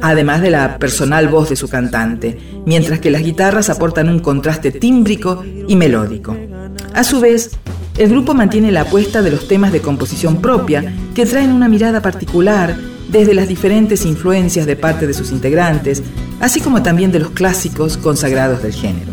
[0.00, 4.70] además de la personal voz de su cantante, mientras que las guitarras aportan un contraste
[4.72, 6.36] tímbrico y melódico.
[6.94, 7.50] A su vez,
[7.98, 12.00] el grupo mantiene la apuesta de los temas de composición propia, que traen una mirada
[12.00, 12.76] particular
[13.10, 16.02] desde las diferentes influencias de parte de sus integrantes,
[16.40, 19.12] así como también de los clásicos consagrados del género.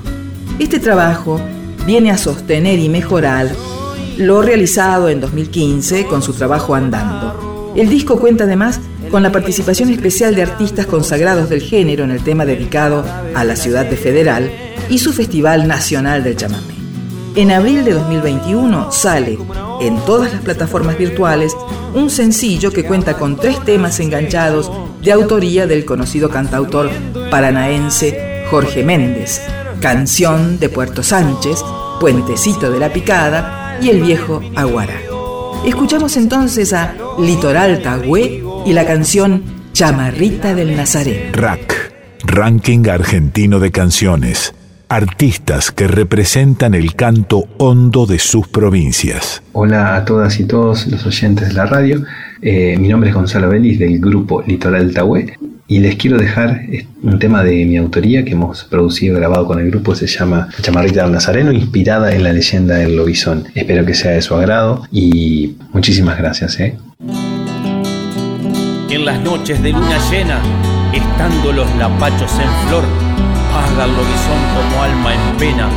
[0.60, 1.42] Este trabajo
[1.86, 3.50] viene a sostener y mejorar
[4.18, 7.74] lo realizado en 2015 con su trabajo Andando.
[7.76, 8.80] El disco cuenta además
[9.12, 13.56] con la participación especial de artistas consagrados del género en el tema dedicado a la
[13.56, 14.52] ciudad de Federal
[14.90, 16.77] y su Festival Nacional del Chamamé.
[17.38, 19.38] En abril de 2021 sale
[19.80, 21.56] en todas las plataformas virtuales
[21.94, 24.72] un sencillo que cuenta con tres temas enganchados
[25.04, 26.90] de autoría del conocido cantautor
[27.30, 29.40] paranaense Jorge Méndez,
[29.80, 31.64] Canción de Puerto Sánchez,
[32.00, 35.00] Puentecito de la Picada y El Viejo Aguará.
[35.64, 41.34] Escuchamos entonces a Litoral Tagüe y la canción Chamarrita del Nazareno.
[41.34, 44.56] Rack, Ranking Argentino de Canciones
[44.90, 49.42] artistas que representan el canto hondo de sus provincias.
[49.54, 52.04] Hola a todas y todos los oyentes de la radio.
[52.42, 56.62] Eh, mi nombre es Gonzalo Vélez del grupo Litoral Tahué Y les quiero dejar
[57.02, 60.48] un tema de mi autoría que hemos producido y grabado con el grupo, se llama
[60.56, 63.48] La Chamarrita del Nazareno, inspirada en la leyenda del lobizón.
[63.56, 66.60] Espero que sea de su agrado y muchísimas gracias.
[66.60, 66.78] ¿eh?
[68.90, 70.40] En las noches de luna llena,
[70.94, 73.07] estando los lapachos en flor,
[73.68, 75.70] paga el lobizón como alma en pena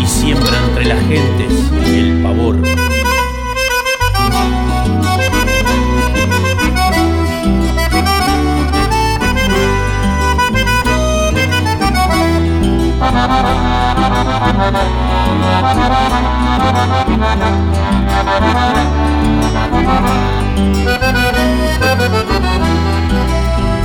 [0.00, 2.56] y siembra entre las gentes el pavor.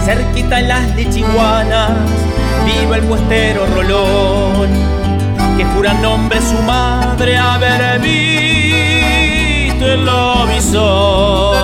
[0.10, 1.92] Cerquita en las lichiguanas
[2.66, 4.68] vive el puestero Rolón,
[5.56, 11.60] que jura nombre su madre haber visto el lobizón.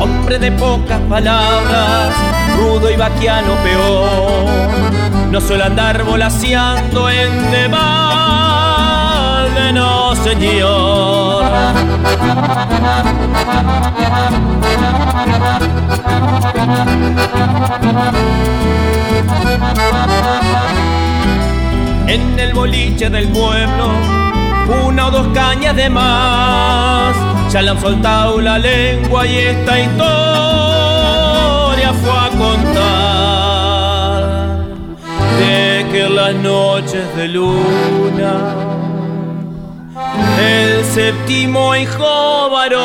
[0.00, 2.12] Hombre de pocas palabras,
[2.58, 7.68] rudo y vaquiano peor, no suele andar volaseando en de
[9.72, 11.44] no señor.
[22.06, 23.88] En el boliche del pueblo,
[24.86, 27.14] una o dos cañas de más,
[27.52, 30.93] ya le han soltado la lengua y esta historia
[35.94, 38.56] que las noches de luna
[40.40, 42.82] el séptimo hijo varón.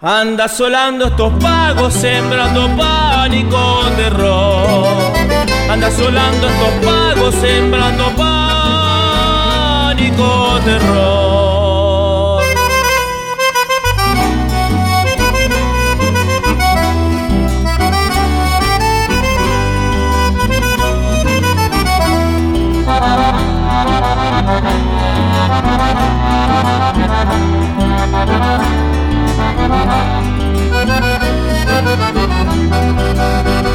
[0.00, 5.12] Anda solando estos pagos sembrando pánico terror.
[5.68, 8.48] Anda solando estos pagos sembrando pánico
[10.64, 11.43] terror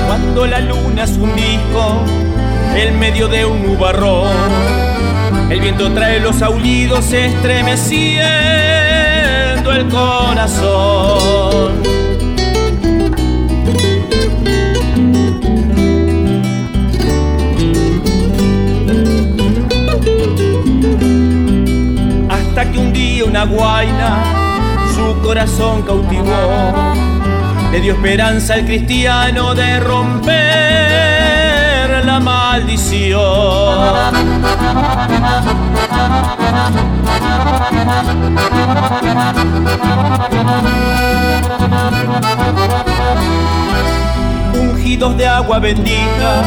[0.08, 2.04] Cuando la luna es un disco
[2.76, 4.30] en medio de un nubarrón,
[5.50, 11.82] el viento trae los aullidos estremeciendo el corazón.
[22.30, 24.49] Hasta que un día una guaina
[25.20, 26.74] corazón cautivó.
[27.72, 30.40] Le dio esperanza al cristiano de romper
[32.06, 33.20] la maldición.
[44.54, 46.44] Ungidos de agua bendita,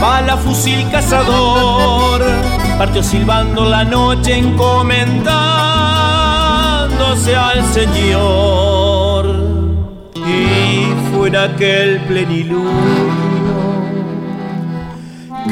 [0.00, 2.24] bala fusil cazador,
[2.78, 4.38] partió silbando la noche
[7.18, 9.26] encomendándose al Señor.
[10.14, 13.18] Y fue en aquel plenilunio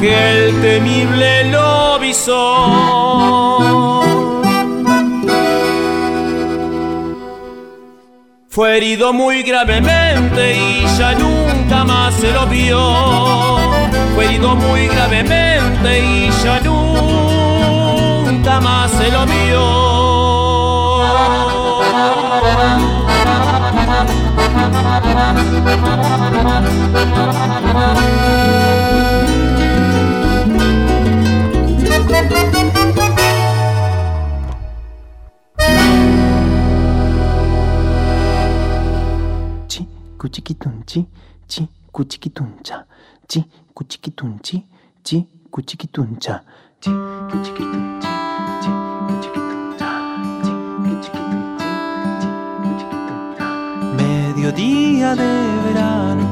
[0.00, 3.06] que el temible lobizón
[8.48, 13.58] Fue herido muy gravemente y ya nunca más se lo vio.
[14.14, 19.86] Fue herido muy gravemente y ya nunca más se lo vio.
[39.68, 39.88] 지
[40.18, 41.07] 구찌기 돈지
[41.49, 42.84] 지 구찌기 돈자
[43.26, 43.44] 지
[43.74, 44.66] 구찌기 돈지
[45.03, 46.42] 지 구찌기 돈자
[46.80, 46.90] 지
[47.30, 48.15] 구찌기 돈자
[54.47, 55.34] Mediodía de
[55.64, 56.24] verano,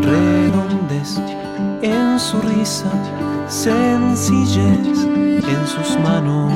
[0.00, 1.20] redondez
[1.82, 2.90] en su risa,
[3.48, 6.54] sencillez en sus manos.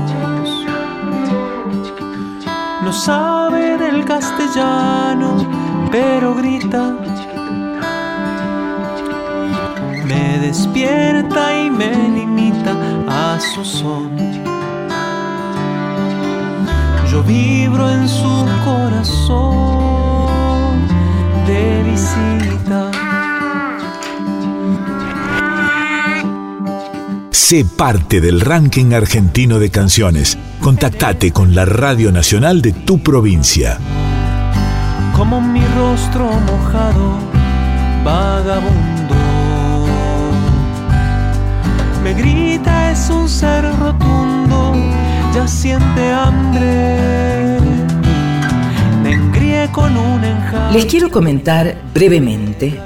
[2.83, 5.47] No sabe del castellano,
[5.93, 6.97] pero grita.
[10.07, 12.73] Me despierta y me limita
[13.09, 14.17] a su son.
[17.11, 19.94] Yo vibro en su corazón
[21.47, 22.91] de visita.
[27.31, 30.39] Sé parte del ranking argentino de canciones.
[30.61, 33.79] Contactate con la Radio Nacional de tu provincia.
[35.15, 37.19] Como mi rostro mojado,
[38.05, 39.15] vagabundo.
[42.03, 44.75] Me grita es un ser rotundo,
[45.35, 47.59] ya siente hambre.
[49.03, 49.54] Me enjambre.
[50.73, 52.79] Les quiero comentar brevemente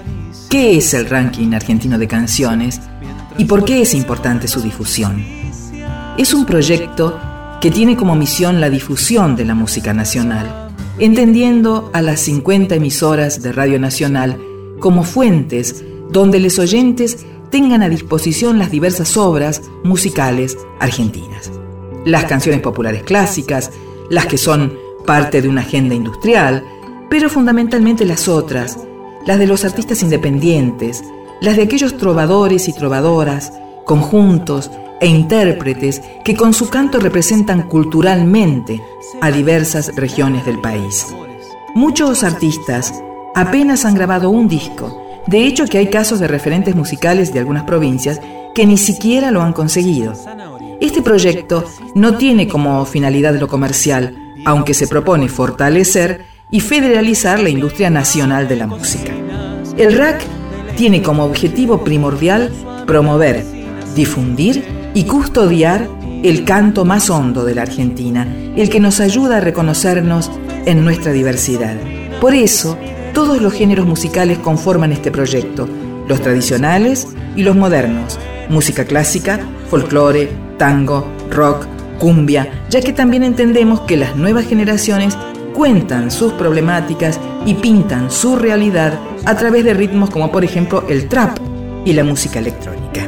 [0.48, 2.80] qué es el ranking argentino de canciones
[3.36, 5.24] y por qué es importante su difusión.
[6.16, 7.18] Es un proyecto
[7.60, 13.42] que tiene como misión la difusión de la música nacional, entendiendo a las 50 emisoras
[13.42, 14.38] de Radio Nacional
[14.78, 21.50] como fuentes donde los oyentes tengan a disposición las diversas obras musicales argentinas.
[22.04, 23.70] Las canciones populares clásicas,
[24.10, 26.62] las que son parte de una agenda industrial,
[27.08, 28.78] pero fundamentalmente las otras,
[29.24, 31.02] las de los artistas independientes,
[31.40, 33.54] las de aquellos trovadores y trovadoras,
[33.86, 38.82] conjuntos e intérpretes que con su canto representan culturalmente
[39.22, 41.06] a diversas regiones del país.
[41.74, 42.92] Muchos artistas
[43.34, 47.64] apenas han grabado un disco, de hecho que hay casos de referentes musicales de algunas
[47.64, 48.20] provincias
[48.54, 50.12] que ni siquiera lo han conseguido.
[50.82, 57.50] Este proyecto no tiene como finalidad lo comercial, aunque se propone fortalecer y federalizar la
[57.50, 59.12] industria nacional de la música.
[59.76, 60.22] El RAC
[60.74, 62.50] tiene como objetivo primordial
[62.86, 63.44] promover,
[63.94, 65.86] difundir y custodiar
[66.22, 68.26] el canto más hondo de la Argentina,
[68.56, 70.30] el que nos ayuda a reconocernos
[70.64, 71.76] en nuestra diversidad.
[72.18, 72.78] Por eso,
[73.12, 75.68] todos los géneros musicales conforman este proyecto,
[76.08, 78.18] los tradicionales y los modernos,
[78.48, 81.66] música clásica, folclore, tango, rock,
[81.98, 85.16] cumbia, ya que también entendemos que las nuevas generaciones
[85.54, 91.08] cuentan sus problemáticas y pintan su realidad a través de ritmos como por ejemplo el
[91.08, 91.38] trap
[91.84, 93.06] y la música electrónica.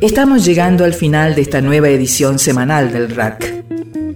[0.00, 3.64] Estamos llegando al final de esta nueva edición semanal del RAC.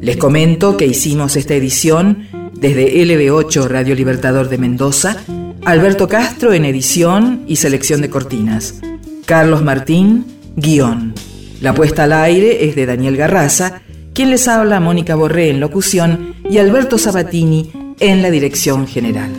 [0.00, 5.16] Les comento que hicimos esta edición desde LB8 Radio Libertador de Mendoza,
[5.64, 8.80] Alberto Castro en edición y selección de cortinas,
[9.26, 10.24] Carlos Martín,
[10.56, 11.14] guion.
[11.60, 13.82] La puesta al aire es de Daniel Garraza,
[14.18, 19.30] quien les habla Mónica Borré en locución y Alberto Sabatini en la dirección general.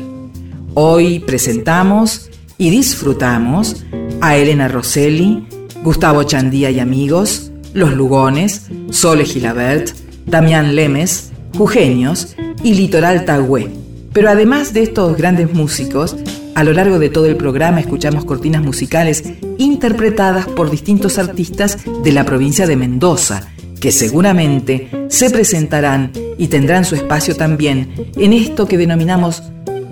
[0.73, 3.83] Hoy presentamos y disfrutamos
[4.21, 5.45] a Elena Rosselli,
[5.83, 9.89] Gustavo Chandía y amigos, Los Lugones, Sole Gilabert,
[10.25, 13.69] Damián Lemes, Jugenios y Litoral Tagüé.
[14.13, 16.15] Pero además de estos grandes músicos,
[16.55, 19.25] a lo largo de todo el programa escuchamos cortinas musicales
[19.57, 23.49] interpretadas por distintos artistas de la provincia de Mendoza,
[23.79, 29.43] que seguramente se presentarán y tendrán su espacio también en esto que denominamos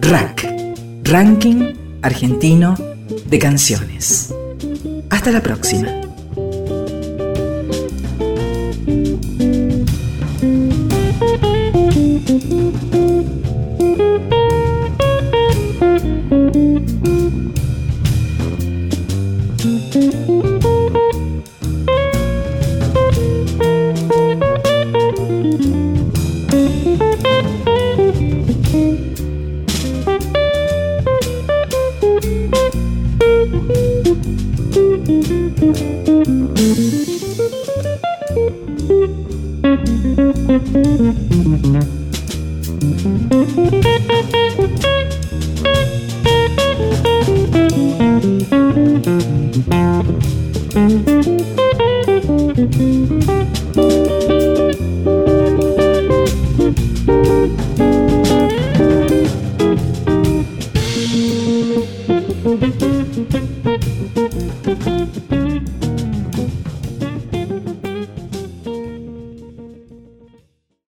[0.01, 0.47] RAC,
[1.03, 2.75] Ranking Argentino
[3.29, 4.33] de Canciones.
[5.09, 6.06] Hasta la próxima.